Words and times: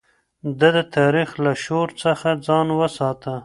ده 0.59 0.69
د 0.75 0.79
تاريخ 0.95 1.29
له 1.43 1.53
شور 1.63 1.87
څخه 2.03 2.29
ځان 2.45 2.67
وساته. 2.79 3.33